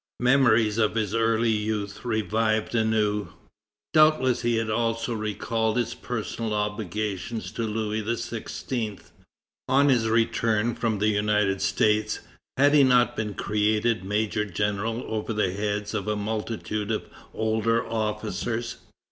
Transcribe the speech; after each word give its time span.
Memories 0.21 0.79
of 0.79 0.95
his 0.95 1.13
early 1.13 1.51
youth 1.51 2.03
revived 2.03 2.73
anew. 2.73 3.27
Doubtless 3.93 4.41
he 4.41 4.59
also 4.59 5.13
recalled 5.13 5.77
his 5.77 5.93
personal 5.93 6.55
obligations 6.55 7.51
to 7.51 7.61
Louis 7.61 8.01
XVI. 8.01 8.99
On 9.69 9.89
his 9.89 10.09
return 10.09 10.73
from 10.73 10.97
the 10.97 11.09
United 11.09 11.61
States, 11.61 12.19
had 12.57 12.73
he 12.73 12.83
not 12.83 13.15
been 13.15 13.35
created 13.35 14.03
major 14.03 14.43
general 14.43 15.03
over 15.05 15.33
the 15.33 15.51
heads 15.53 15.93
of 15.93 16.07
a 16.07 16.15
multitude 16.15 16.89
of 16.89 17.03
older 17.35 17.85
officers? 17.85 18.77